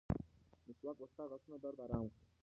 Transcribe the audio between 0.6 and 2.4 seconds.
مسواک به ستا د غاښونو درد ارامه کړي.